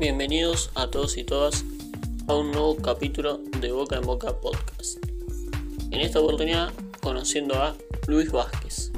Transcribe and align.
Bienvenidos 0.00 0.70
a 0.76 0.86
todos 0.86 1.18
y 1.18 1.24
todas 1.24 1.62
a 2.26 2.34
un 2.34 2.52
nuevo 2.52 2.74
capítulo 2.74 3.42
de 3.60 3.70
Boca 3.70 3.96
en 3.96 4.02
Boca 4.02 4.40
Podcast. 4.40 4.96
En 5.90 6.00
esta 6.00 6.20
oportunidad 6.20 6.72
conociendo 7.02 7.56
a 7.56 7.76
Luis 8.06 8.32
Vázquez. 8.32 8.92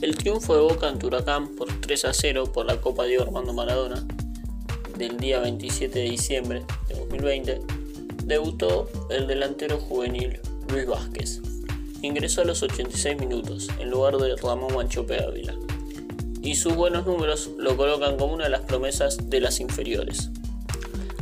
El 0.00 0.16
triunfo 0.16 0.54
de 0.54 0.62
Boca 0.62 0.88
en 0.88 0.98
Turacán 0.98 1.54
por 1.54 1.68
3 1.82 2.06
a 2.06 2.14
0 2.14 2.50
por 2.50 2.64
la 2.64 2.80
Copa 2.80 3.04
Diego 3.04 3.24
Armando 3.24 3.52
Maradona 3.52 4.06
del 4.96 5.18
día 5.18 5.40
27 5.40 5.98
de 5.98 6.08
diciembre 6.08 6.64
de 6.88 6.94
2020 6.94 7.60
debutó 8.24 8.88
el 9.10 9.26
delantero 9.26 9.78
juvenil 9.78 10.40
Luis 10.72 10.86
Vázquez. 10.86 11.42
Ingresó 12.00 12.40
a 12.40 12.46
los 12.46 12.62
86 12.62 13.20
minutos 13.20 13.68
en 13.78 13.90
lugar 13.90 14.16
de 14.16 14.34
Ramón 14.36 14.74
Manchope 14.74 15.22
Ávila 15.22 15.54
y 16.46 16.54
sus 16.54 16.76
buenos 16.76 17.04
números 17.04 17.50
lo 17.58 17.76
colocan 17.76 18.16
como 18.16 18.34
una 18.34 18.44
de 18.44 18.50
las 18.50 18.60
promesas 18.60 19.28
de 19.28 19.40
las 19.40 19.58
inferiores. 19.58 20.30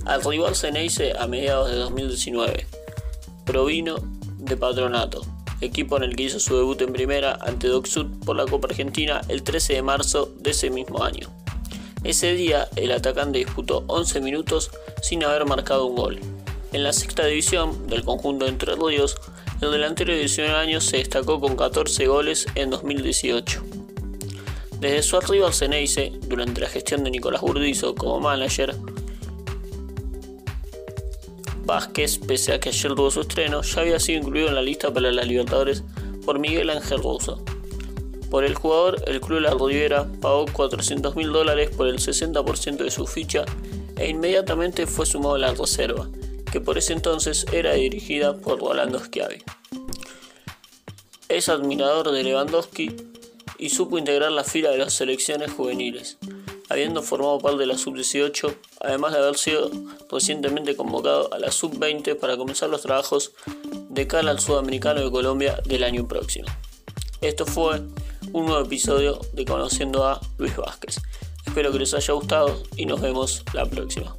Al 0.04 0.22
rival 0.22 0.54
Ceneice 0.54 1.14
a 1.18 1.26
mediados 1.26 1.70
de 1.70 1.76
2019, 1.76 2.66
provino 3.46 3.96
de 4.36 4.54
Patronato, 4.58 5.22
equipo 5.62 5.96
en 5.96 6.02
el 6.02 6.14
que 6.14 6.24
hizo 6.24 6.38
su 6.38 6.58
debut 6.58 6.82
en 6.82 6.92
primera 6.92 7.38
ante 7.40 7.68
Doc 7.68 7.88
por 8.26 8.36
la 8.36 8.44
Copa 8.44 8.68
Argentina 8.68 9.22
el 9.28 9.42
13 9.42 9.72
de 9.72 9.82
marzo 9.82 10.30
de 10.40 10.50
ese 10.50 10.68
mismo 10.68 11.02
año. 11.02 11.30
Ese 12.04 12.34
día 12.34 12.68
el 12.76 12.92
atacante 12.92 13.38
disputó 13.38 13.84
11 13.86 14.20
minutos 14.20 14.70
sin 15.00 15.24
haber 15.24 15.46
marcado 15.46 15.86
un 15.86 15.96
gol. 15.96 16.20
En 16.74 16.82
la 16.82 16.92
sexta 16.92 17.24
división 17.24 17.86
del 17.86 18.04
conjunto 18.04 18.46
Entre 18.46 18.74
Ríos, 18.74 19.16
el 19.62 19.70
delantero 19.70 20.12
de 20.12 20.18
19 20.18 20.54
años 20.54 20.84
se 20.84 20.98
destacó 20.98 21.40
con 21.40 21.56
14 21.56 22.08
goles 22.08 22.46
en 22.56 22.68
2018. 22.68 23.83
Desde 24.84 25.02
su 25.02 25.16
arribo 25.16 25.46
al 25.46 25.54
Ceneice, 25.54 26.12
durante 26.26 26.60
la 26.60 26.68
gestión 26.68 27.04
de 27.04 27.10
Nicolás 27.10 27.40
Burdizo 27.40 27.94
como 27.94 28.20
manager, 28.20 28.76
Vázquez, 31.64 32.18
pese 32.18 32.52
a 32.52 32.60
que 32.60 32.68
ayer 32.68 32.94
tuvo 32.94 33.10
su 33.10 33.22
estreno, 33.22 33.62
ya 33.62 33.80
había 33.80 33.98
sido 33.98 34.20
incluido 34.20 34.48
en 34.48 34.56
la 34.56 34.60
lista 34.60 34.92
para 34.92 35.10
las 35.10 35.26
Libertadores 35.26 35.84
por 36.26 36.38
Miguel 36.38 36.68
Ángel 36.68 36.98
Russo. 36.98 37.42
Por 38.30 38.44
el 38.44 38.54
jugador, 38.54 39.02
el 39.06 39.22
club 39.22 39.40
La 39.40 39.54
Riviera 39.54 40.06
pagó 40.20 40.44
400 40.52 41.16
mil 41.16 41.32
dólares 41.32 41.70
por 41.74 41.88
el 41.88 41.96
60% 41.96 42.76
de 42.76 42.90
su 42.90 43.06
ficha 43.06 43.46
e 43.96 44.10
inmediatamente 44.10 44.86
fue 44.86 45.06
sumado 45.06 45.36
a 45.36 45.38
la 45.38 45.54
reserva, 45.54 46.10
que 46.52 46.60
por 46.60 46.76
ese 46.76 46.92
entonces 46.92 47.46
era 47.52 47.72
dirigida 47.72 48.36
por 48.36 48.60
Rolando 48.60 48.98
Schiavi. 48.98 49.42
Es 51.30 51.48
admirador 51.48 52.10
de 52.10 52.22
Lewandowski 52.22 53.13
y 53.58 53.70
supo 53.70 53.98
integrar 53.98 54.32
la 54.32 54.44
fila 54.44 54.70
de 54.70 54.78
las 54.78 54.94
selecciones 54.94 55.52
juveniles, 55.52 56.18
habiendo 56.68 57.02
formado 57.02 57.38
parte 57.38 57.58
de 57.58 57.66
la 57.66 57.78
sub-18, 57.78 58.54
además 58.80 59.12
de 59.12 59.18
haber 59.18 59.36
sido 59.36 59.70
recientemente 60.10 60.76
convocado 60.76 61.32
a 61.32 61.38
la 61.38 61.50
sub-20 61.50 62.18
para 62.18 62.36
comenzar 62.36 62.68
los 62.68 62.82
trabajos 62.82 63.32
de 63.88 64.06
cara 64.06 64.30
al 64.30 64.40
Sudamericano 64.40 65.02
de 65.02 65.10
Colombia 65.10 65.60
del 65.64 65.84
año 65.84 66.06
próximo. 66.08 66.48
Esto 67.20 67.46
fue 67.46 67.82
un 68.32 68.46
nuevo 68.46 68.64
episodio 68.64 69.20
de 69.32 69.44
Conociendo 69.44 70.04
a 70.06 70.20
Luis 70.38 70.56
Vázquez. 70.56 70.96
Espero 71.46 71.72
que 71.72 71.78
les 71.78 71.94
haya 71.94 72.14
gustado 72.14 72.62
y 72.76 72.86
nos 72.86 73.00
vemos 73.00 73.44
la 73.52 73.66
próxima. 73.66 74.16